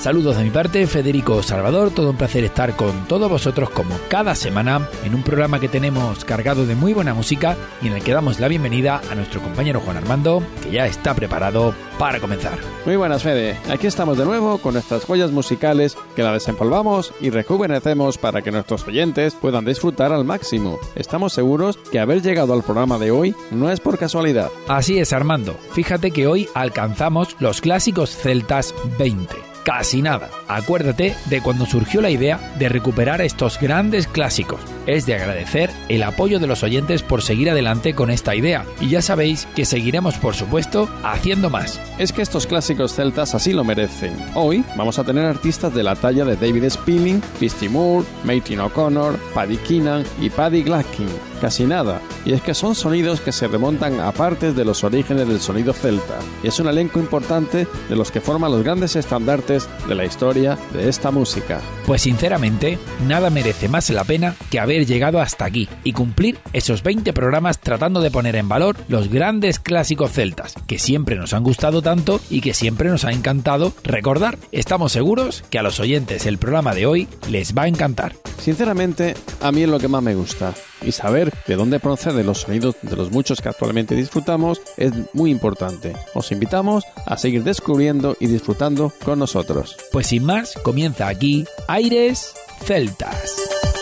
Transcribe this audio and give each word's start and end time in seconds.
Saludos 0.00 0.38
de 0.38 0.44
mi 0.44 0.50
parte, 0.50 0.86
Federico 0.86 1.42
Salvador, 1.42 1.90
todo 1.90 2.08
un 2.08 2.16
placer 2.16 2.42
estar 2.42 2.74
con 2.74 3.06
todos 3.06 3.28
vosotros 3.28 3.68
como 3.68 3.94
cada 4.08 4.34
semana 4.34 4.88
en 5.04 5.14
un 5.14 5.22
programa 5.22 5.60
que 5.60 5.68
tenemos 5.68 6.24
cargado 6.24 6.64
de 6.64 6.74
muy 6.74 6.94
buena 6.94 7.12
música 7.12 7.54
y 7.82 7.88
en 7.88 7.92
el 7.92 8.02
que 8.02 8.14
damos 8.14 8.40
la 8.40 8.48
bienvenida 8.48 9.02
a 9.10 9.14
nuestro 9.14 9.42
compañero 9.42 9.80
Juan 9.80 9.98
Armando, 9.98 10.42
que 10.62 10.70
ya 10.70 10.86
está 10.86 11.12
preparado 11.12 11.74
para 11.98 12.18
comenzar. 12.18 12.58
Muy 12.86 12.96
buenas, 12.96 13.22
Fede. 13.22 13.58
Aquí 13.68 13.88
estamos 13.88 14.16
de 14.16 14.24
nuevo 14.24 14.56
con 14.56 14.72
nuestras 14.72 15.04
joyas 15.04 15.32
musicales 15.32 15.98
que 16.16 16.22
la 16.22 16.32
desempolvamos 16.32 17.12
y 17.20 17.28
rejuvenecemos 17.28 18.16
para 18.16 18.40
que 18.40 18.52
nuestros 18.52 18.88
oyentes 18.88 19.34
puedan 19.34 19.66
disfrutar 19.66 20.14
al 20.14 20.24
máximo. 20.24 20.78
Estamos 20.94 21.34
seguros 21.34 21.76
que 21.92 22.00
haber 22.00 22.22
llegado 22.22 22.54
al 22.54 22.62
programa 22.62 22.96
de 22.96 23.10
hoy 23.10 23.34
no 23.50 23.70
es 23.70 23.80
por 23.80 23.98
casualidad. 23.98 24.50
Así 24.66 24.98
es, 24.98 25.12
Armando. 25.12 25.58
Fíjate 25.72 26.10
que 26.10 26.26
hoy 26.26 26.48
alcanzamos 26.54 27.36
los 27.38 27.60
clásicos 27.60 28.16
celtas 28.16 28.74
20 28.98 29.49
casi 29.64 30.02
nada. 30.02 30.30
Acuérdate 30.48 31.14
de 31.26 31.40
cuando 31.40 31.66
surgió 31.66 32.00
la 32.00 32.10
idea 32.10 32.38
de 32.58 32.68
recuperar 32.68 33.20
estos 33.20 33.58
grandes 33.60 34.06
clásicos. 34.06 34.60
Es 34.90 35.06
de 35.06 35.14
agradecer 35.14 35.70
el 35.88 36.02
apoyo 36.02 36.40
de 36.40 36.48
los 36.48 36.64
oyentes 36.64 37.04
por 37.04 37.22
seguir 37.22 37.48
adelante 37.48 37.94
con 37.94 38.10
esta 38.10 38.34
idea. 38.34 38.66
Y 38.80 38.88
ya 38.88 39.00
sabéis 39.02 39.46
que 39.54 39.64
seguiremos, 39.64 40.16
por 40.16 40.34
supuesto, 40.34 40.88
haciendo 41.04 41.48
más. 41.48 41.80
Es 41.98 42.12
que 42.12 42.22
estos 42.22 42.48
clásicos 42.48 42.94
celtas 42.94 43.36
así 43.36 43.52
lo 43.52 43.62
merecen. 43.62 44.16
Hoy 44.34 44.64
vamos 44.76 44.98
a 44.98 45.04
tener 45.04 45.26
artistas 45.26 45.72
de 45.72 45.84
la 45.84 45.94
talla 45.94 46.24
de 46.24 46.34
David 46.34 46.68
Spinning, 46.68 47.22
Christy 47.38 47.68
Moore, 47.68 48.04
Martin 48.24 48.58
O'Connor, 48.58 49.16
Paddy 49.32 49.58
Keenan 49.58 50.02
y 50.20 50.28
Paddy 50.28 50.64
Glaskin. 50.64 51.06
Casi 51.40 51.64
nada. 51.64 52.02
Y 52.24 52.32
es 52.32 52.42
que 52.42 52.52
son 52.52 52.74
sonidos 52.74 53.20
que 53.20 53.32
se 53.32 53.46
remontan 53.46 54.00
a 54.00 54.10
partes 54.12 54.56
de 54.56 54.64
los 54.64 54.82
orígenes 54.82 55.28
del 55.28 55.40
sonido 55.40 55.72
celta. 55.72 56.18
Y 56.42 56.48
es 56.48 56.58
un 56.58 56.66
elenco 56.66 56.98
importante 56.98 57.66
de 57.88 57.96
los 57.96 58.10
que 58.10 58.20
forman 58.20 58.50
los 58.50 58.64
grandes 58.64 58.96
estandartes 58.96 59.68
de 59.88 59.94
la 59.94 60.04
historia 60.04 60.58
de 60.72 60.88
esta 60.88 61.12
música. 61.12 61.60
Pues 61.86 62.02
sinceramente, 62.02 62.78
nada 63.06 63.30
merece 63.30 63.68
más 63.68 63.88
la 63.88 64.04
pena 64.04 64.34
que 64.50 64.60
haber 64.60 64.79
llegado 64.86 65.20
hasta 65.20 65.44
aquí 65.44 65.68
y 65.84 65.92
cumplir 65.92 66.38
esos 66.52 66.82
20 66.82 67.12
programas 67.12 67.58
tratando 67.58 68.00
de 68.00 68.10
poner 68.10 68.36
en 68.36 68.48
valor 68.48 68.76
los 68.88 69.08
grandes 69.08 69.58
clásicos 69.58 70.12
celtas, 70.12 70.54
que 70.66 70.78
siempre 70.78 71.16
nos 71.16 71.32
han 71.32 71.44
gustado 71.44 71.82
tanto 71.82 72.20
y 72.30 72.40
que 72.40 72.54
siempre 72.54 72.88
nos 72.88 73.04
ha 73.04 73.12
encantado 73.12 73.72
recordar. 73.84 74.38
Estamos 74.52 74.92
seguros 74.92 75.44
que 75.50 75.58
a 75.58 75.62
los 75.62 75.80
oyentes 75.80 76.26
el 76.26 76.38
programa 76.38 76.74
de 76.74 76.86
hoy 76.86 77.08
les 77.28 77.54
va 77.54 77.62
a 77.62 77.68
encantar. 77.68 78.14
Sinceramente, 78.38 79.14
a 79.42 79.52
mí 79.52 79.62
es 79.62 79.68
lo 79.68 79.78
que 79.78 79.88
más 79.88 80.02
me 80.02 80.14
gusta 80.14 80.54
y 80.82 80.92
saber 80.92 81.32
de 81.46 81.56
dónde 81.56 81.80
proceden 81.80 82.26
los 82.26 82.42
sonidos 82.42 82.76
de 82.82 82.96
los 82.96 83.10
muchos 83.10 83.40
que 83.40 83.48
actualmente 83.48 83.94
disfrutamos 83.94 84.60
es 84.76 84.92
muy 85.12 85.30
importante. 85.30 85.94
Os 86.14 86.32
invitamos 86.32 86.84
a 87.06 87.16
seguir 87.16 87.44
descubriendo 87.44 88.16
y 88.18 88.26
disfrutando 88.26 88.92
con 89.04 89.18
nosotros. 89.18 89.76
Pues 89.92 90.06
sin 90.08 90.24
más, 90.24 90.54
comienza 90.62 91.08
aquí 91.08 91.44
Aires 91.68 92.32
Celtas. 92.64 93.16
celtas. 93.16 93.79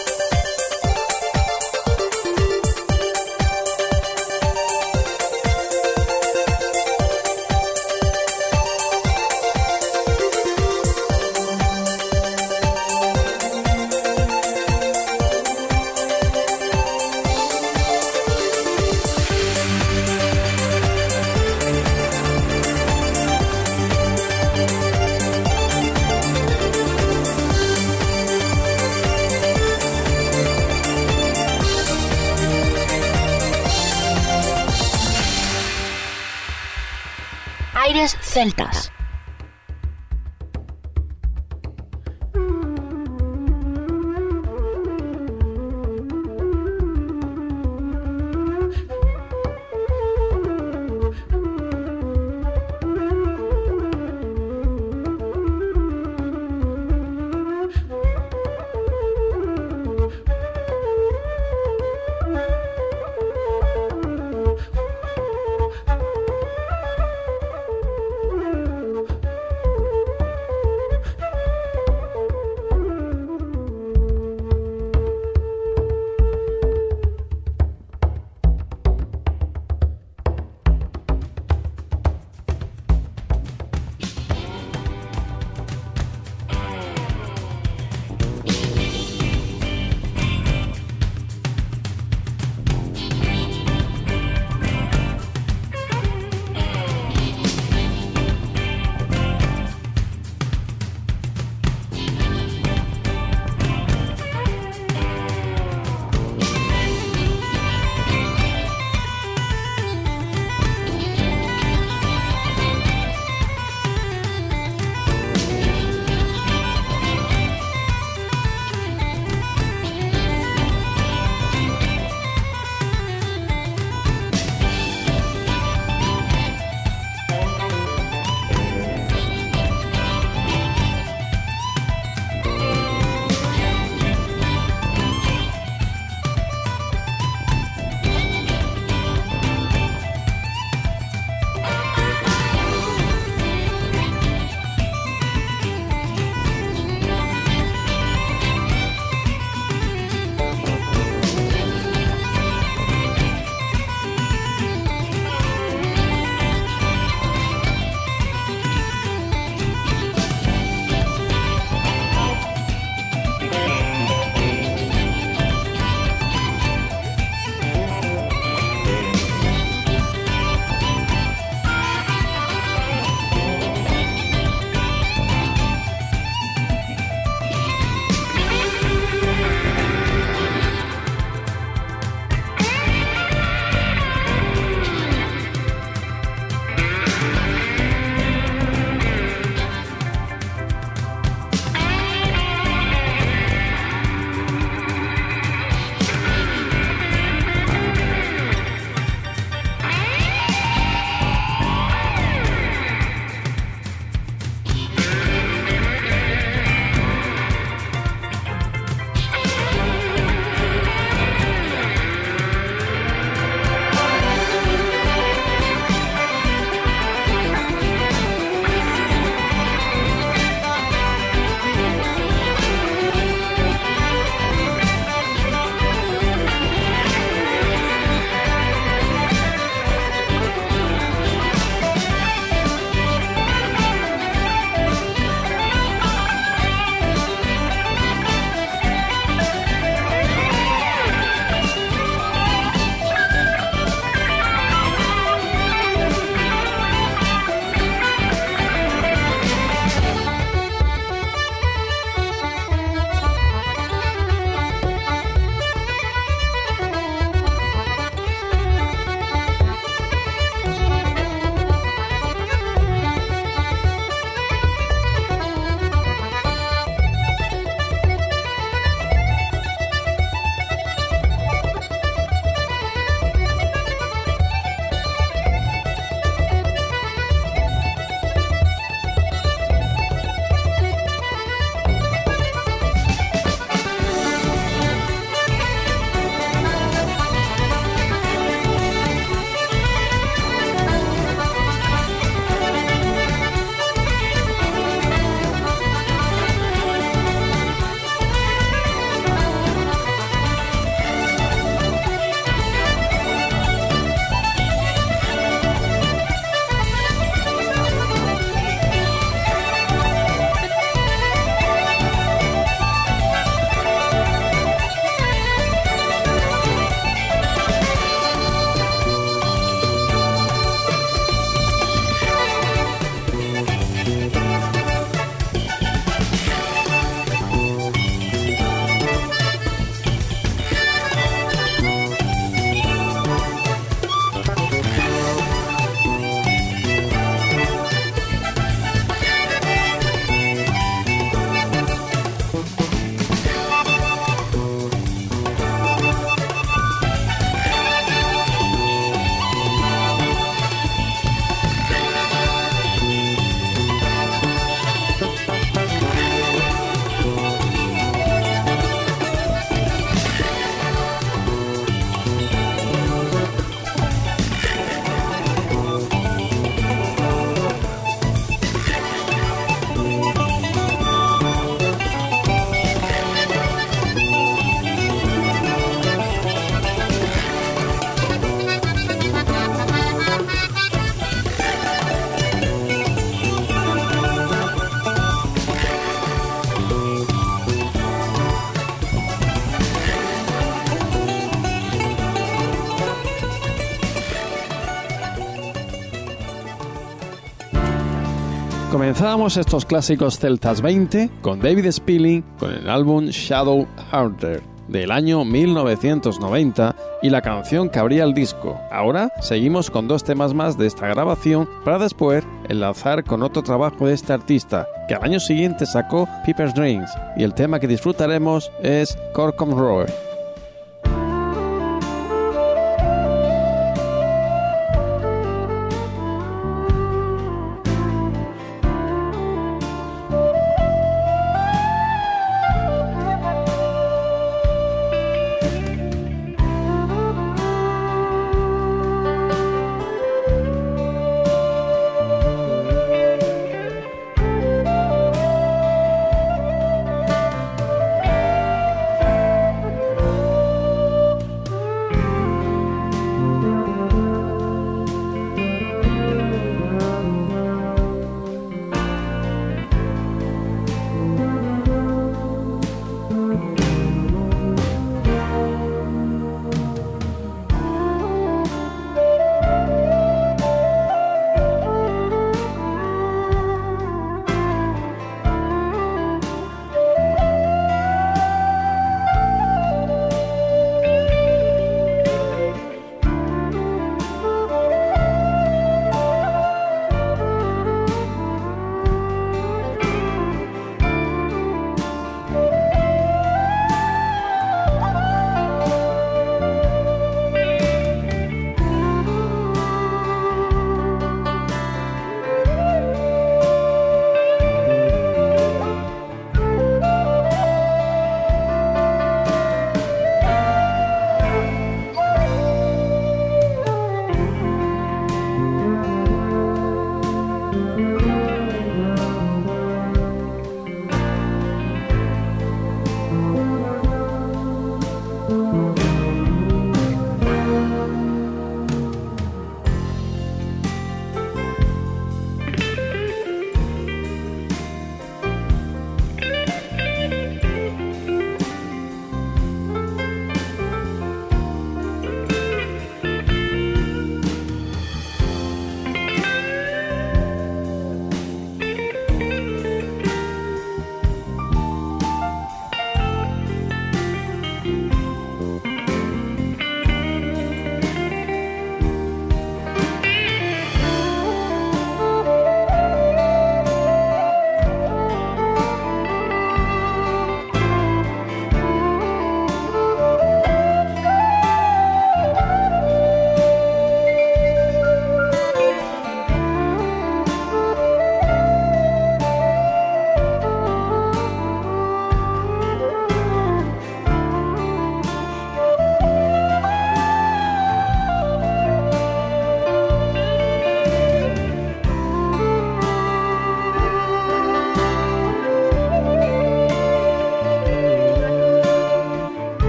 Comenzábamos 398.90 399.56
estos 399.56 399.84
clásicos 399.84 400.38
celtas 400.38 400.80
20 400.80 401.30
con 401.42 401.60
David 401.60 401.90
Spilling 401.92 402.42
con 402.58 402.72
el 402.72 402.88
álbum 402.88 403.26
Shadow 403.26 403.86
Harder 404.10 404.77
del 404.88 405.12
año 405.12 405.44
1990 405.44 406.96
y 407.22 407.30
la 407.30 407.42
canción 407.42 407.88
que 407.88 407.98
abría 407.98 408.24
el 408.24 408.34
disco. 408.34 408.80
Ahora 408.90 409.30
seguimos 409.40 409.90
con 409.90 410.08
dos 410.08 410.24
temas 410.24 410.54
más 410.54 410.76
de 410.76 410.86
esta 410.86 411.06
grabación 411.08 411.68
para 411.84 411.98
después 411.98 412.44
enlazar 412.68 413.24
con 413.24 413.42
otro 413.42 413.62
trabajo 413.62 414.06
de 414.06 414.14
este 414.14 414.32
artista 414.32 414.86
que 415.08 415.14
al 415.14 415.24
año 415.24 415.40
siguiente 415.40 415.86
sacó 415.86 416.28
Piper's 416.44 416.74
Dreams 416.74 417.10
y 417.36 417.44
el 417.44 417.54
tema 417.54 417.80
que 417.80 417.86
disfrutaremos 417.86 418.70
es 418.82 419.16
Corcom 419.32 419.70
Road. 419.78 420.27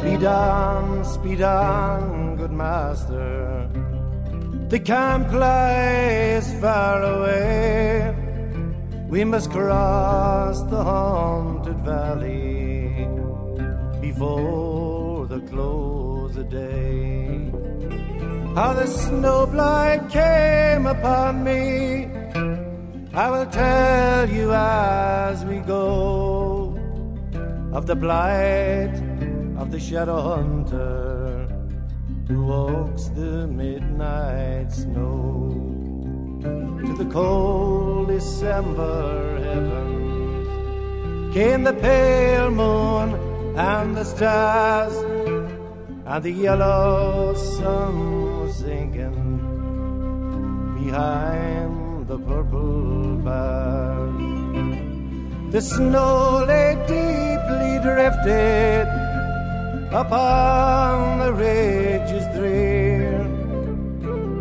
Speed 0.00 0.24
on, 0.24 1.04
speed 1.04 1.42
on, 1.42 2.36
good 2.36 2.52
master. 2.52 3.68
The 4.70 4.80
camp 4.80 5.30
lies 5.30 6.50
far 6.58 7.02
away. 7.02 8.16
We 9.10 9.24
must 9.24 9.50
cross 9.50 10.62
the 10.70 10.82
haunted 10.82 11.80
valley 11.80 13.06
before 14.00 15.26
the 15.26 15.40
close 15.40 16.34
of 16.34 16.48
day. 16.48 17.52
How 18.54 18.72
the 18.72 18.86
snowblind 18.86 20.10
came 20.10 20.86
upon 20.86 21.44
me, 21.44 22.08
I 23.12 23.30
will 23.30 23.50
tell 23.50 24.30
you 24.30 24.50
as 24.54 25.44
we 25.44 25.58
go 25.58 26.74
of 27.74 27.86
the 27.86 27.96
blight 27.96 29.09
of 29.60 29.70
the 29.70 29.78
shadow 29.78 30.20
hunter 30.22 31.46
who 32.26 32.44
walks 32.46 33.08
the 33.08 33.46
midnight 33.46 34.72
snow 34.72 35.52
to 36.86 36.92
the 36.96 37.04
cold 37.12 38.08
December 38.08 39.38
heavens 39.44 40.48
came 41.34 41.62
the 41.62 41.74
pale 41.74 42.50
moon 42.50 43.14
and 43.56 43.94
the 43.96 44.04
stars 44.04 44.94
and 46.06 46.24
the 46.24 46.30
yellow 46.30 47.34
sun 47.34 48.40
was 48.40 48.56
sinking 48.56 49.36
behind 50.82 52.08
the 52.08 52.18
purple 52.18 53.16
bars. 53.16 54.10
The 55.52 55.60
snow 55.60 56.44
lay 56.48 56.74
deeply 56.88 57.78
drifted 57.82 58.99
upon 59.92 61.18
the 61.18 61.32
ridges 61.32 62.24
drear 62.36 63.18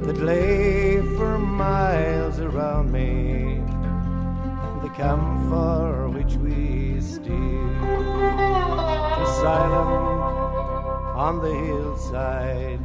that 0.05 0.17
lay 0.17 1.01
for 1.17 1.39
miles 1.39 2.39
around 2.39 2.91
me, 2.91 3.57
and 3.57 4.81
the 4.83 4.89
camphor 4.89 6.07
which 6.09 6.35
we 6.35 7.01
steered 7.01 7.81
was 7.81 9.31
silent 9.41 9.89
on 11.17 11.41
the 11.41 11.53
hillside 11.65 12.79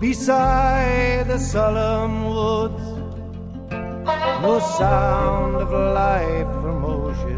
beside 0.00 1.28
the 1.28 1.38
solemn 1.38 2.24
woods. 2.24 2.82
No 4.42 4.58
sound 4.78 5.56
of 5.56 5.70
life 5.70 6.64
or 6.64 6.72
motion 6.72 7.37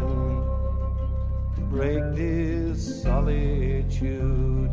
break 1.71 2.03
this 2.15 3.01
solitude. 3.01 4.71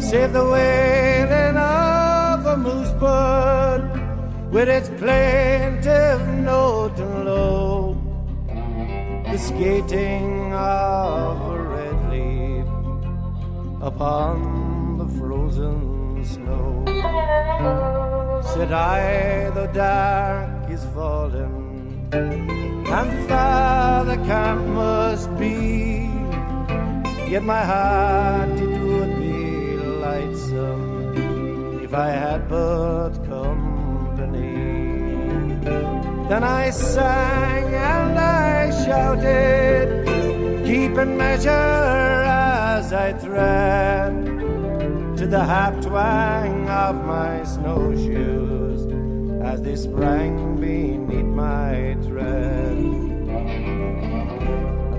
Save 0.00 0.32
the 0.32 0.46
wailing 0.54 1.56
of 1.58 2.46
a 2.46 2.56
moose 2.56 2.92
bird 2.92 3.82
with 4.50 4.68
its 4.70 4.88
plaintive 5.00 6.26
note 6.50 6.98
and 6.98 7.24
low. 7.26 8.00
The 9.30 9.36
skating 9.36 10.54
of 10.54 11.52
a 11.52 11.58
red 11.74 11.98
leaf 12.12 12.66
upon 13.82 14.96
the 14.96 15.08
frozen 15.18 16.24
snow. 16.24 16.82
Said 18.54 18.72
I, 18.72 19.50
the 19.50 19.66
dark 19.74 20.70
is 20.70 20.82
falling, 20.94 22.08
and 22.94 23.28
far 23.28 24.04
the 24.04 24.16
camp 24.28 24.64
must 24.68 25.28
be. 25.36 26.08
Yet 27.32 27.42
my 27.42 27.64
heart 27.72 28.50
it 28.50 28.78
would 28.90 29.14
be 29.18 29.40
lightsome 30.04 31.82
if 31.82 31.92
I 31.92 32.10
had 32.10 32.48
but 32.48 33.12
company. 33.26 34.54
Then 36.28 36.44
I 36.44 36.70
sang 36.70 37.74
and 37.74 38.16
I 38.16 38.70
shouted, 38.84 39.86
keeping 40.64 41.16
measure 41.16 41.50
as 41.50 42.92
I 42.92 43.12
tread 43.12 44.14
to 45.18 45.26
the 45.26 45.44
half 45.52 45.74
twang 45.84 46.68
of 46.68 46.94
my 47.04 47.42
snowshoes 47.42 48.82
as 49.42 49.62
they 49.62 49.76
sprang 49.76 50.60
beneath 50.60 51.24
my 51.24 51.96
tread. 52.06 52.63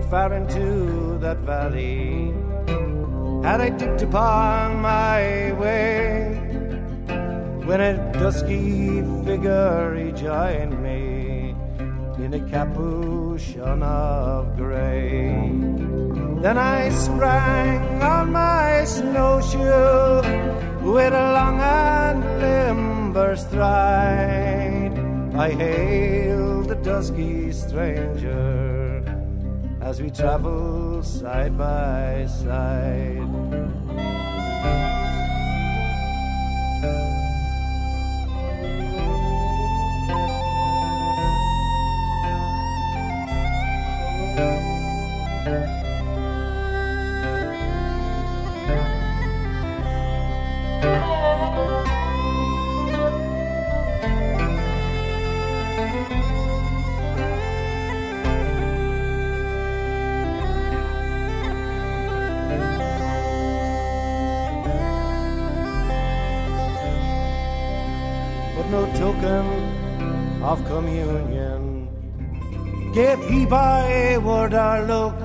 Far 0.09 0.33
into 0.33 1.17
that 1.17 1.39
valley 1.39 2.31
had 3.43 3.59
I 3.59 3.69
dipped 3.69 4.03
upon 4.03 4.79
my 4.79 5.51
way 5.53 6.37
when 7.65 7.81
a 7.81 8.13
dusky 8.13 9.01
figure 9.25 9.91
rejoined 9.91 10.81
me 10.81 11.55
in 12.23 12.33
a 12.35 12.39
capuchon 12.51 13.81
of 13.81 14.55
gray. 14.55 15.51
Then 16.41 16.57
I 16.57 16.89
sprang 16.89 18.01
on 18.03 18.31
my 18.31 18.85
snowshoe 18.85 20.21
with 20.81 21.13
a 21.13 21.27
long 21.37 21.59
and 21.59 22.21
limber 22.39 23.35
stride. 23.35 24.93
I 25.35 25.49
hailed 25.49 26.69
the 26.69 26.75
dusky 26.75 27.51
stranger 27.51 28.74
as 29.85 30.01
we 30.01 30.09
travel 30.09 31.03
side 31.03 31.55
by 31.55 32.25
side. 32.25 33.21
Token 69.05 69.47
of 70.51 70.57
communion. 70.65 71.61
Gave 72.97 73.21
he 73.29 73.45
by 73.45 74.17
word 74.17 74.53
or 74.67 74.77
look, 74.91 75.17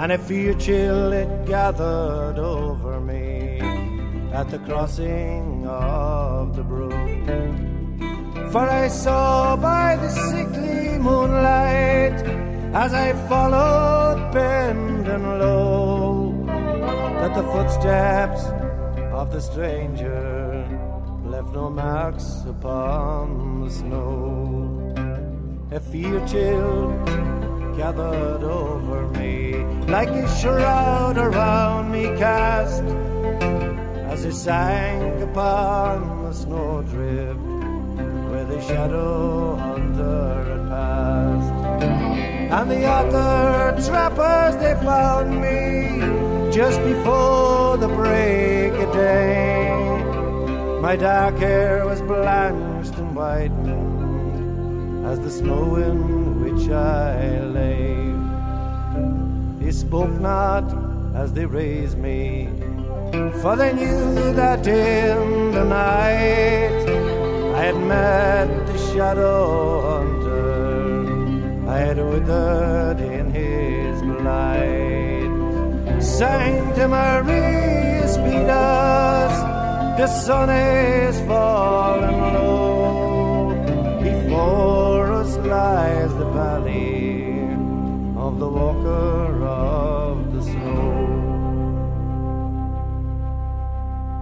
and 0.00 0.12
a 0.12 0.18
fear 0.26 0.54
chill 0.54 1.12
it 1.12 1.30
gathered 1.46 2.38
over 2.38 2.94
me 3.00 3.60
at 4.32 4.46
the 4.52 4.60
crossing 4.60 5.66
of 5.66 6.56
the 6.56 6.64
brook. 6.72 7.26
For 8.52 8.64
I 8.82 8.88
saw 8.88 9.56
by 9.56 9.96
the 9.96 10.10
sickly 10.28 10.98
moonlight 11.08 12.18
as 12.84 12.94
I 13.06 13.08
followed 13.28 14.32
bend 14.32 15.06
and 15.06 15.24
low 15.42 16.32
that 17.20 17.32
the 17.34 17.46
footsteps 17.52 18.42
of 19.20 19.26
the 19.34 19.40
stranger 19.40 20.49
left 21.40 21.54
no 21.54 21.70
marks 21.70 22.44
upon 22.46 23.64
the 23.64 23.70
snow. 23.70 24.94
A 25.70 25.80
fear 25.80 26.20
chill 26.26 26.90
gathered 27.78 28.44
over 28.44 29.08
me 29.18 29.54
like 29.86 30.10
a 30.10 30.28
shroud 30.38 31.16
around 31.16 31.90
me 31.92 32.04
cast 32.18 32.82
as 34.12 34.26
I 34.26 34.30
sank 34.30 35.22
upon 35.22 36.24
the 36.24 36.32
snowdrift 36.34 37.40
where 38.30 38.44
the 38.44 38.60
shadow 38.60 39.56
hunter 39.56 40.44
had 40.50 40.68
passed. 40.68 41.52
And 42.58 42.70
the 42.70 42.84
other 42.84 43.80
trappers 43.86 44.56
they 44.62 44.74
found 44.84 45.40
me 45.40 46.52
just 46.52 46.78
before 46.82 47.78
the 47.78 47.88
break 47.88 48.74
of 48.74 48.92
day. 48.92 49.89
My 50.80 50.96
dark 50.96 51.36
hair 51.36 51.84
was 51.84 52.00
blanched 52.00 52.94
and 52.96 53.14
whitened 53.14 55.06
as 55.06 55.20
the 55.20 55.30
snow 55.30 55.76
in 55.76 56.40
which 56.42 56.70
I 56.70 57.40
lay. 57.40 58.14
They 59.60 59.72
spoke 59.72 60.10
not 60.18 60.64
as 61.14 61.34
they 61.34 61.44
raised 61.44 61.98
me, 61.98 62.48
for 63.42 63.56
they 63.56 63.74
knew 63.74 64.32
that 64.32 64.66
in 64.66 65.52
the 65.52 65.64
night 65.64 66.88
I 67.54 67.62
had 67.66 67.76
met 67.76 68.66
the 68.66 68.78
shadow 68.94 69.82
hunter. 69.82 71.68
I 71.68 71.76
had 71.76 71.98
withered 71.98 73.00
in 73.00 73.30
his 73.30 74.00
blight. 74.00 75.28
Sancta 76.02 76.88
Maria 76.88 78.08
speed 78.08 78.48
us, 78.48 79.59
the 80.00 80.06
sun 80.06 80.48
is 80.48 81.20
falling 81.28 82.20
low. 82.32 83.52
Before 84.00 85.12
us 85.12 85.36
lies 85.44 86.08
the 86.16 86.24
valley 86.32 87.44
of 88.16 88.38
the 88.38 88.48
walker 88.48 89.44
of 89.44 90.32
the 90.32 90.40
snow. 90.42 90.96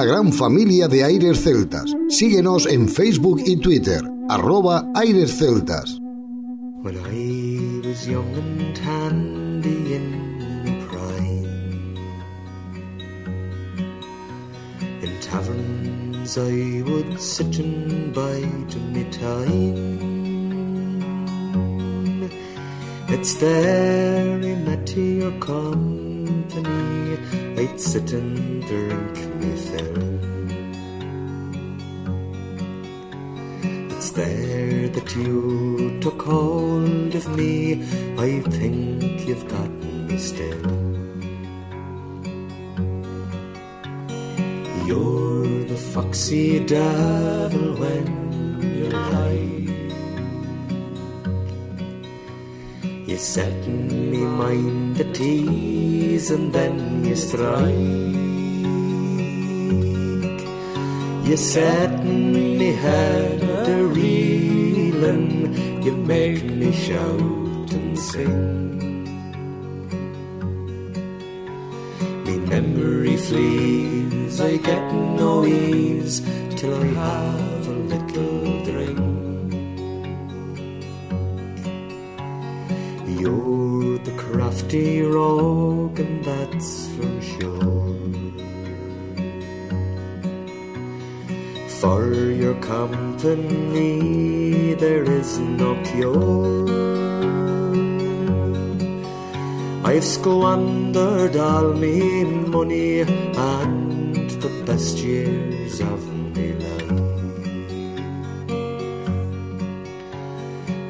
la 0.04 0.10
gran 0.10 0.34
familia 0.34 0.90
de 0.90 1.02
Aires 1.02 1.44
Celtas. 1.44 1.96
Síguenos 2.10 2.66
en 2.66 2.90
Facebook 2.90 3.42
y 3.46 3.56
Twitter, 3.56 4.02
arroba 4.28 4.86
Aires 4.96 5.38
Celtas. 5.40 5.98
When 6.82 6.98
I 6.98 7.88
was 7.88 8.06
young 8.06 8.36
and 8.36 8.78
handy 8.80 9.96
in 9.96 10.86
prime, 10.90 11.96
in 15.02 15.20
taverns 15.22 16.38
I 16.38 16.84
would 16.84 17.18
sit 17.18 17.60
and 17.60 18.14
bide 18.14 18.76
my 18.92 19.04
time. 19.04 20.20
It's 23.08 23.36
there 23.36 24.36
I 24.36 24.56
met 24.68 24.98
your 24.98 25.32
company, 25.40 27.18
I'd 27.58 27.80
sit 27.80 28.12
and 28.12 28.62
drink 28.68 29.33
It's 33.96 34.10
there 34.12 34.88
that 34.88 35.16
you 35.16 36.00
took 36.00 36.22
hold 36.22 37.14
of 37.14 37.28
me, 37.36 37.84
I 38.18 38.40
think 38.40 39.28
you've 39.28 39.48
gotten 39.50 40.08
me 40.08 40.18
still. 40.18 40.64
You're 44.88 45.66
the 45.66 45.78
foxy 45.94 46.64
devil 46.66 47.76
when 47.76 48.08
you 48.62 48.90
lie. 48.90 49.60
You 53.06 53.18
set 53.18 53.68
me 53.68 54.20
mind 54.20 54.96
the 54.96 55.06
tease 55.12 56.32
and 56.32 56.54
then 56.54 57.04
you 57.04 57.16
strike. 57.16 58.33
You 61.24 61.38
me 62.04 62.74
head 62.74 63.42
a 63.70 63.86
reeling, 63.86 65.82
you 65.82 65.94
make 65.94 66.44
me 66.44 66.74
shout 66.74 67.72
and 67.72 67.98
sing. 67.98 69.04
Me 72.26 72.36
memory 72.38 73.16
flees, 73.16 74.42
I 74.42 74.58
get 74.58 74.84
no 74.92 75.46
ease 75.46 76.20
till 76.58 76.76
I 76.76 76.88
have 76.88 77.68
a 77.68 77.78
little 77.94 78.64
drink. 78.66 79.00
You're 83.18 83.98
the 84.00 84.14
crafty 84.18 85.02
rogue, 85.02 85.63
For 91.84 92.32
your 92.32 92.56
company, 92.62 94.74
there 94.76 95.04
is 95.04 95.38
no 95.38 95.76
cure. 95.84 96.64
I've 99.84 100.06
squandered 100.06 101.36
all 101.36 101.74
me 101.74 102.24
money 102.24 103.02
and 103.02 104.30
the 104.30 104.64
best 104.66 105.00
years 105.00 105.82
of 105.82 106.08
me 106.34 106.54
life. 106.54 106.92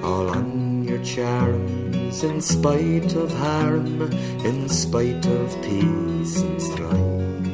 All 0.03 0.29
on 0.29 0.83
your 0.83 1.03
charms, 1.03 2.23
in 2.23 2.39
spite 2.39 3.15
of 3.15 3.33
harm, 3.33 3.99
in 4.45 4.69
spite 4.69 5.25
of 5.25 5.59
peace 5.63 6.37
and 6.37 6.61
strife. 6.61 7.52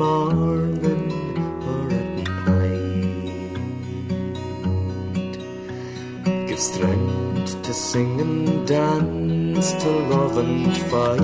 Morning 0.00 1.12
or 1.70 1.82
at 2.00 2.08
night. 2.48 3.36
Give 6.48 6.58
strength 6.58 7.52
to 7.62 7.72
sing 7.74 8.18
and 8.18 8.66
dance, 8.66 9.72
to 9.82 9.90
love 10.14 10.38
and 10.38 10.74
fight. 10.90 11.20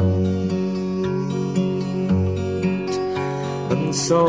And 3.72 3.94
so, 3.94 4.20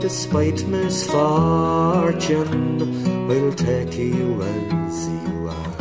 despite 0.00 0.66
misfortune, 0.66 2.48
we'll 3.28 3.52
take 3.52 3.98
you 3.98 4.42
as 4.42 5.08
you 5.08 5.48
are. 5.60 5.76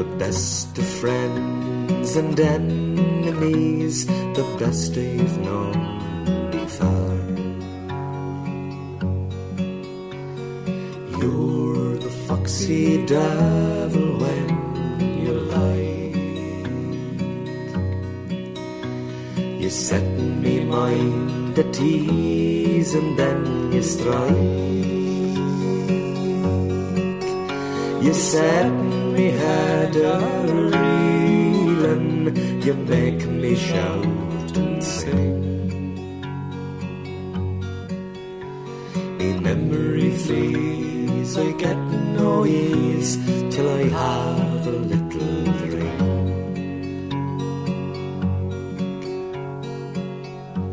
The 0.00 0.06
best 0.18 0.78
of 0.78 0.86
friends 0.86 2.16
and 2.16 2.40
enemies, 2.40 2.75
the 3.52 4.56
best 4.58 4.96
I've 4.96 5.38
known 5.38 6.50
before. 6.50 7.18
You're 11.20 11.96
the 11.98 12.10
foxy 12.26 13.04
devil 13.06 14.18
when 14.22 14.48
you 15.24 15.32
like. 15.56 16.16
You 19.62 19.70
set 19.70 20.04
me 20.04 20.64
mind 20.64 21.58
at 21.58 21.80
ease 21.80 22.94
and 22.94 23.16
then 23.18 23.72
you 23.72 23.82
strike. 23.82 24.66
You 28.04 28.12
set 28.12 28.72
me 29.14 29.30
head 29.30 29.96
a 29.96 30.95
you 32.64 32.74
make 32.74 33.26
me 33.26 33.54
shout 33.54 34.56
and 34.56 34.82
sing. 34.82 35.42
Me 39.18 39.32
memory. 39.40 39.96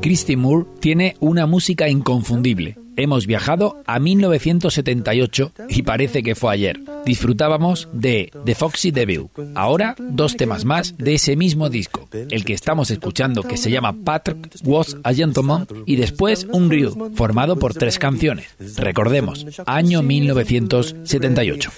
Christy 0.03 0.35
Moore 0.35 0.65
tiene 0.81 1.15
una 1.21 1.45
música 1.47 1.87
inconfundible. 1.87 2.77
Hemos 2.97 3.25
viajado 3.25 3.81
a 3.85 3.99
1978 3.99 5.51
y 5.69 5.83
parece 5.83 6.21
que 6.23 6.35
fue 6.35 6.53
ayer 6.53 6.81
disfrutábamos 7.05 7.87
de 7.91 8.31
The 8.45 8.55
Foxy 8.55 8.91
Devil. 8.91 9.29
Ahora, 9.55 9.95
dos 9.97 10.35
temas 10.35 10.65
más 10.65 10.97
de 10.97 11.15
ese 11.15 11.35
mismo 11.35 11.69
disco. 11.69 12.07
El 12.11 12.45
que 12.45 12.53
estamos 12.53 12.91
escuchando, 12.91 13.43
que 13.43 13.57
se 13.57 13.71
llama 13.71 13.95
Patrick 14.03 14.49
Was 14.63 14.97
a 15.03 15.13
Gentleman, 15.13 15.67
y 15.85 15.95
después 15.95 16.45
un 16.51 16.69
reel, 16.69 16.91
formado 17.15 17.57
por 17.57 17.73
tres 17.73 17.99
canciones. 17.99 18.47
Recordemos, 18.77 19.45
año 19.65 20.03
1978. 20.03 21.69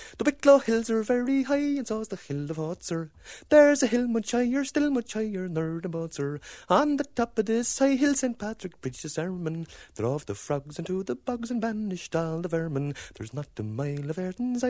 the 10.25 10.33
frogs 10.35 10.79
into 10.79 11.03
the 11.03 11.15
and 11.51 12.15
all 12.15 12.41
the 12.41 12.47
vermin. 12.47 12.93
There's 13.15 13.33
not 13.33 13.47
a 13.57 13.63
mile 13.63 14.09
of 14.09 14.17
Ayrton's 14.17 14.63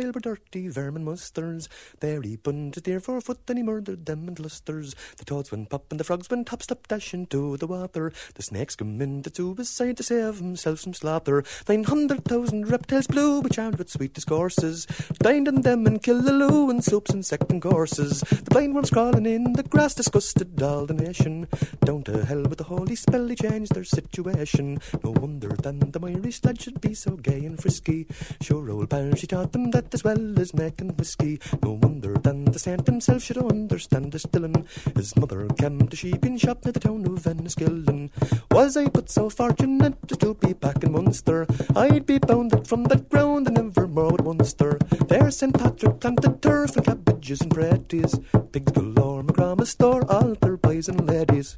dirty 0.51 0.67
vermin 0.69 1.03
musters. 1.03 1.69
There 1.99 2.21
he 2.21 2.35
bunted 2.35 2.83
deer 2.83 2.99
for 2.99 3.21
foot, 3.21 3.39
and 3.47 3.57
he 3.57 3.63
murdered 3.63 4.05
them 4.05 4.27
in 4.27 4.35
clusters. 4.35 4.95
The 5.17 5.25
toads 5.25 5.51
went 5.51 5.69
pop, 5.69 5.85
and 5.91 5.99
the 5.99 6.03
frogs 6.03 6.29
went 6.29 6.49
hop, 6.49 6.63
stop, 6.63 6.87
dash 6.87 7.13
into 7.13 7.57
the 7.57 7.67
water. 7.67 8.11
The 8.35 8.43
snakes 8.43 8.75
come 8.75 9.01
into 9.01 9.31
suicide 9.33 9.97
to 9.97 10.03
save 10.03 10.37
himself 10.39 10.81
from 10.81 10.93
slaughter. 10.93 11.43
Nine 11.67 11.83
hundred 11.83 12.25
thousand 12.25 12.69
reptiles 12.69 13.07
blew, 13.07 13.41
but 13.41 13.53
charmed 13.53 13.77
with 13.77 13.89
sweet 13.89 14.13
discourses. 14.13 14.85
Dined 15.19 15.47
on 15.47 15.61
them 15.61 15.85
and 15.87 16.01
killed 16.01 16.25
the 16.25 16.33
loo 16.33 16.69
and 16.69 16.83
soups 16.83 17.11
and 17.11 17.25
second 17.25 17.61
courses. 17.61 18.21
The 18.21 18.51
blind 18.51 18.75
ones 18.75 18.89
crawling 18.89 19.25
in 19.25 19.53
the 19.53 19.63
grass 19.63 19.95
disgusted 19.95 20.61
all 20.61 20.85
the 20.85 20.93
nation. 20.93 21.47
Down 21.83 22.03
to 22.03 22.25
hell 22.25 22.43
with 22.43 22.59
the 22.59 22.65
holy 22.65 22.95
spell, 22.95 23.27
he 23.27 23.35
changed 23.35 23.73
their 23.73 23.83
situation. 23.83 24.79
No 25.03 25.11
wonder 25.11 25.49
then 25.49 25.79
the 25.79 25.99
Irish 26.05 26.43
lad 26.43 26.61
should 26.61 26.81
be 26.81 26.93
so 26.93 27.11
gay 27.11 27.45
and 27.45 27.61
frisky. 27.61 28.07
Sure 28.41 28.69
old 28.69 28.89
pal, 28.89 29.15
she 29.15 29.27
taught 29.27 29.51
them 29.51 29.71
that 29.71 29.93
as 29.93 30.03
well 30.03 30.34
as 30.39 30.53
making 30.53 30.95
whiskey. 30.95 31.39
No 31.61 31.73
wonder 31.73 32.13
then 32.13 32.45
the 32.45 32.59
saint 32.59 32.87
himself 32.87 33.23
should 33.23 33.37
understand 33.37 34.11
the 34.11 34.19
stilling. 34.19 34.65
His 34.95 35.15
mother 35.15 35.47
came 35.57 35.87
to 35.87 35.95
sheeping 35.95 36.37
shop 36.37 36.63
near 36.63 36.71
the 36.71 36.79
town 36.79 37.05
of 37.05 37.23
Enniskillen. 37.23 38.11
Was 38.51 38.77
I 38.77 38.85
but 38.87 39.09
so 39.09 39.29
fortunate 39.29 39.97
as 40.09 40.17
to 40.19 40.33
be 40.35 40.53
back 40.53 40.83
in 40.83 40.93
Munster? 40.93 41.47
I'd 41.75 42.05
be 42.05 42.19
bound 42.19 42.45
bounded 42.49 42.67
from 42.67 42.83
that 42.85 43.09
ground 43.09 43.47
and 43.47 43.57
never 43.57 43.87
more 43.87 44.11
would 44.11 44.23
Munster. 44.23 44.77
There 45.07 45.31
St. 45.31 45.53
Patrick 45.53 45.99
planted 45.99 46.41
turf 46.41 46.75
and 46.77 46.85
cabbages 46.85 47.41
and 47.41 47.51
pretties. 47.51 48.19
Pigs 48.51 48.71
galore, 48.71 49.23
McGrama 49.23 49.65
store, 49.65 50.03
all 50.11 50.35
their 50.35 50.57
boys 50.57 50.87
and 50.87 51.07
ladies. 51.07 51.57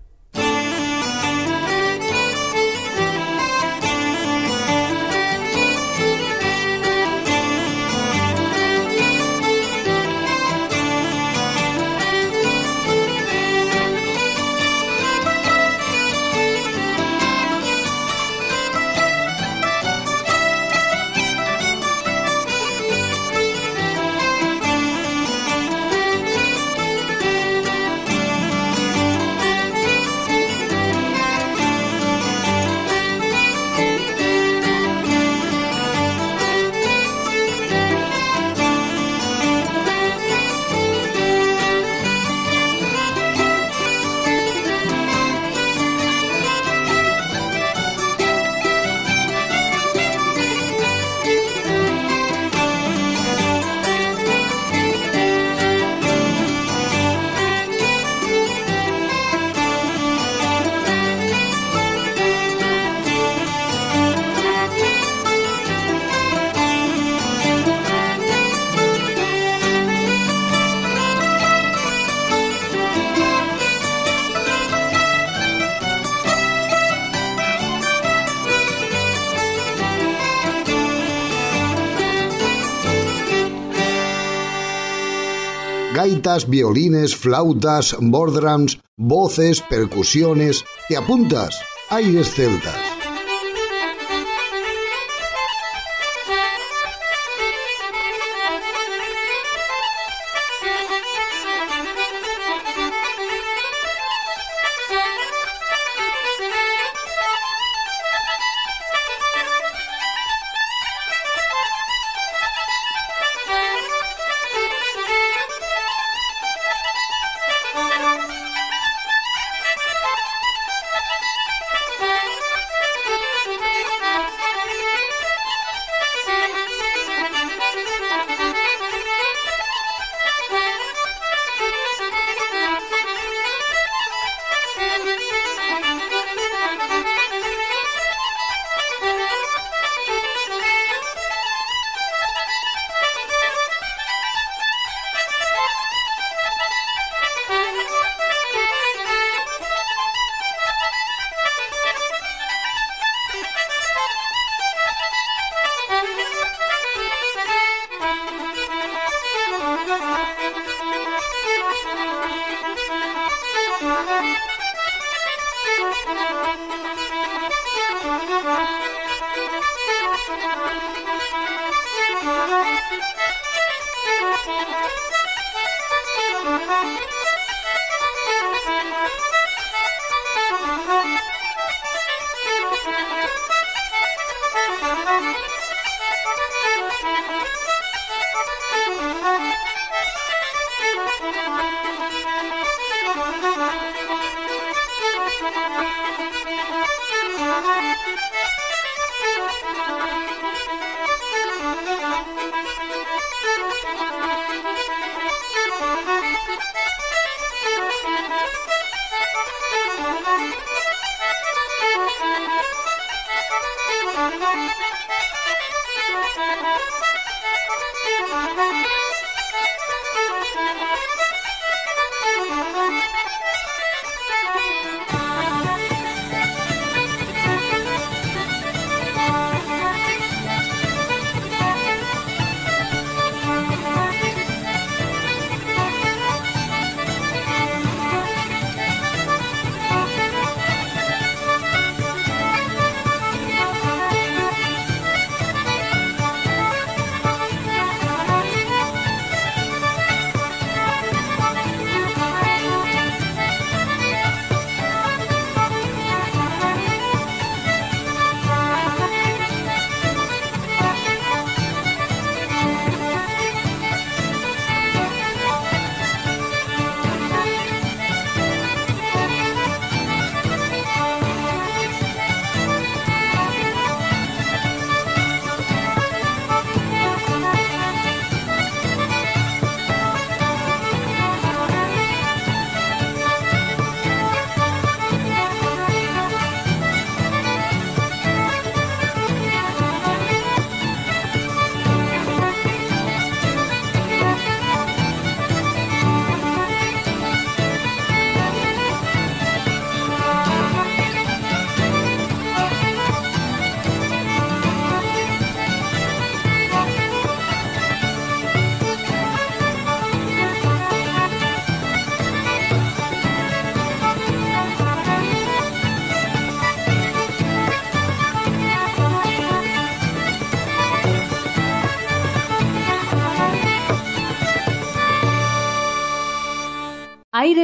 Violines, 86.48 87.16
flautas, 87.16 87.96
bordrams, 88.00 88.80
voces, 88.98 89.62
percusiones. 89.62 90.66
¿Te 90.90 90.98
apuntas? 90.98 91.60
Aires 91.90 92.34
celtas. 92.36 92.87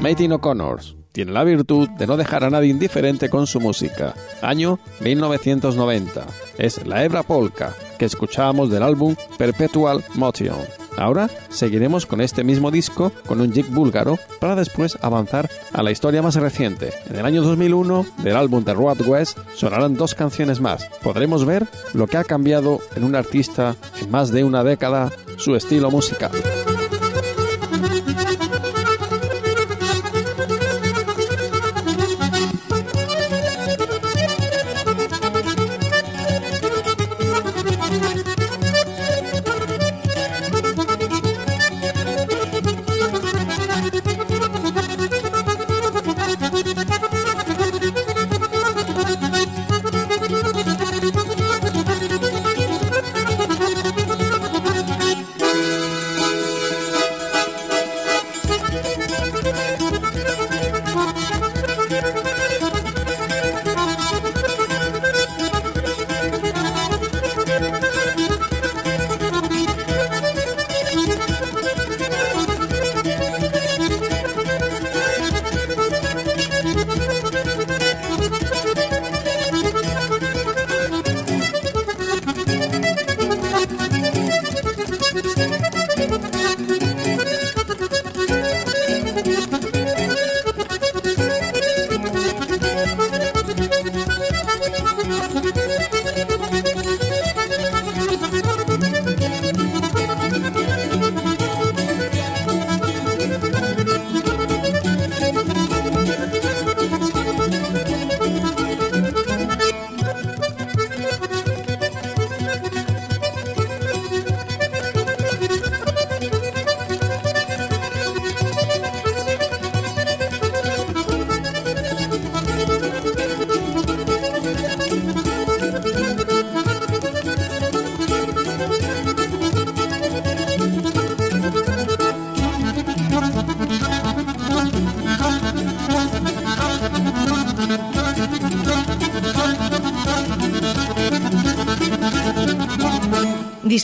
Mating 0.00 0.32
O'Connors 0.32 0.96
tiene 1.12 1.32
la 1.32 1.44
virtud 1.44 1.88
de 1.90 2.06
no 2.06 2.16
dejar 2.16 2.44
a 2.44 2.50
nadie 2.50 2.70
indiferente 2.70 3.28
con 3.28 3.46
su 3.46 3.60
música. 3.60 4.14
Año 4.40 4.78
1990. 5.00 6.26
Es 6.56 6.86
la 6.86 7.04
hebra 7.04 7.22
polka 7.22 7.74
que 7.98 8.06
escuchábamos 8.06 8.70
del 8.70 8.82
álbum 8.82 9.14
Perpetual 9.36 10.02
Motion. 10.14 10.56
Ahora 10.96 11.28
seguiremos 11.50 12.06
con 12.06 12.22
este 12.22 12.44
mismo 12.44 12.70
disco 12.70 13.12
con 13.26 13.42
un 13.42 13.52
jig 13.52 13.66
búlgaro 13.66 14.18
para 14.40 14.56
después 14.56 14.98
avanzar 15.02 15.50
a 15.72 15.82
la 15.82 15.90
historia 15.90 16.22
más 16.22 16.36
reciente. 16.36 16.92
En 17.10 17.16
el 17.16 17.26
año 17.26 17.42
2001, 17.42 18.06
del 18.22 18.36
álbum 18.36 18.64
The 18.64 18.72
Road 18.72 19.06
West, 19.06 19.38
sonarán 19.54 19.96
dos 19.96 20.14
canciones 20.14 20.60
más. 20.60 20.86
Podremos 21.02 21.44
ver 21.44 21.66
lo 21.92 22.06
que 22.06 22.16
ha 22.16 22.24
cambiado 22.24 22.80
en 22.96 23.04
un 23.04 23.14
artista 23.14 23.76
en 24.00 24.10
más 24.10 24.30
de 24.30 24.44
una 24.44 24.64
década 24.64 25.10
su 25.36 25.56
estilo 25.56 25.90
musical. 25.90 26.32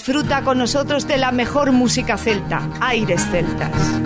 Disfruta 0.06 0.42
con 0.42 0.56
nosotros 0.56 1.08
de 1.08 1.16
la 1.16 1.32
mejor 1.32 1.72
música 1.72 2.16
celta, 2.16 2.62
Aires 2.80 3.26
Celtas. 3.28 4.05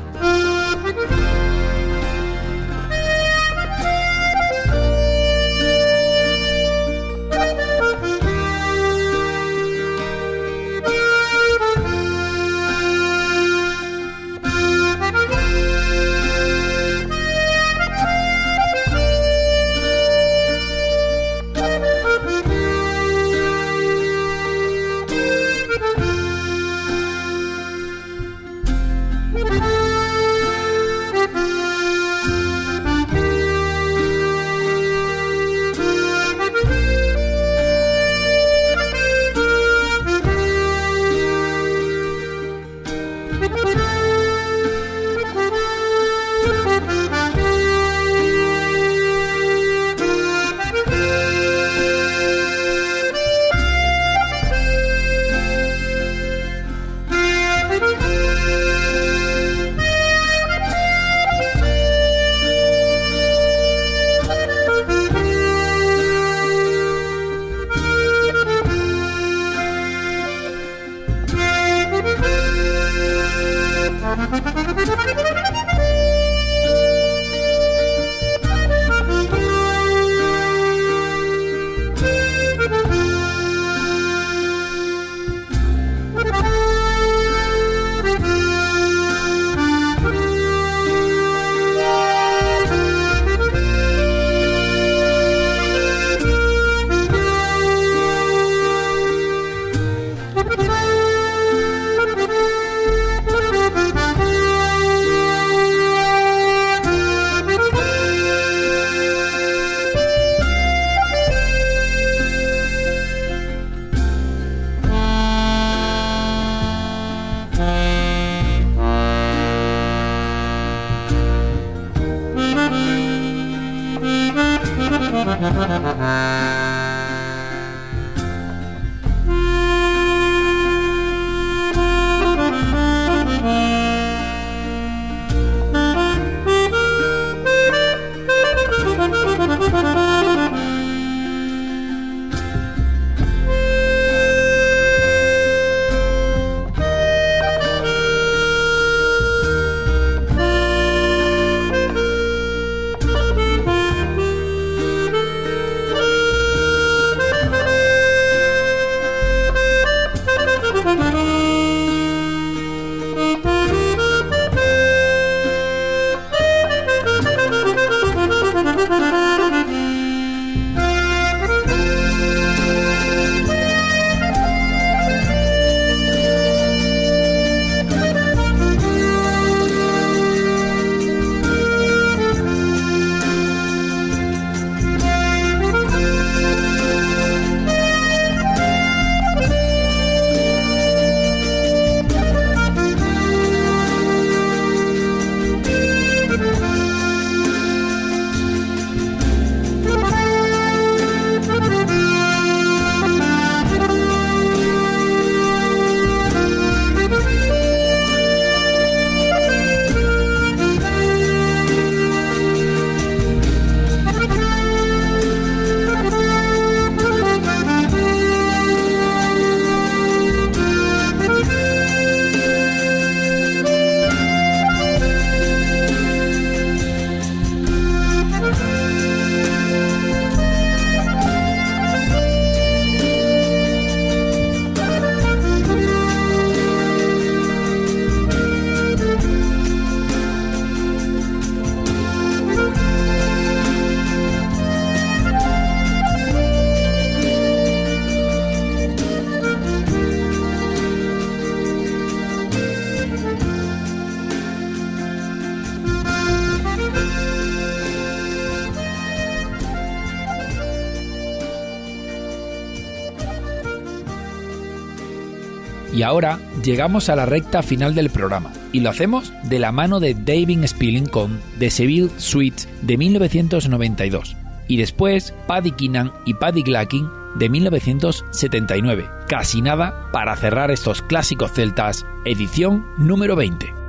Ahora 266.11 266.39
llegamos 266.61 267.07
a 267.07 267.15
la 267.15 267.25
recta 267.25 267.63
final 267.63 267.95
del 267.95 268.09
programa 268.09 268.51
y 268.73 268.81
lo 268.81 268.89
hacemos 268.89 269.31
de 269.43 269.59
la 269.59 269.71
mano 269.71 270.01
de 270.01 270.13
David 270.13 270.67
Spilling 270.67 271.05
con 271.05 271.39
The 271.57 271.69
Seville 271.69 272.09
Suite 272.17 272.63
de 272.81 272.97
1992 272.97 274.35
y 274.67 274.75
después 274.75 275.33
Paddy 275.47 275.71
Keenan 275.71 276.11
y 276.25 276.33
Paddy 276.33 276.63
Glacking 276.63 277.09
de 277.35 277.47
1979. 277.47 279.09
Casi 279.29 279.61
nada 279.61 280.11
para 280.11 280.35
cerrar 280.35 280.69
estos 280.69 281.01
clásicos 281.01 281.53
celtas, 281.53 282.05
edición 282.25 282.85
número 282.97 283.37
20. 283.37 283.80